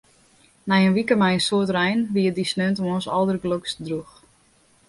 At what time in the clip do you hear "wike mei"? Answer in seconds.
0.97-1.33